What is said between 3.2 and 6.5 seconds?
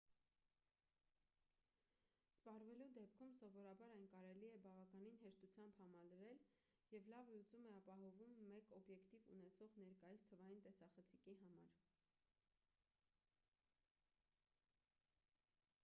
սովորաբար այն կարելի է բավականին հեշտությամբ համալրել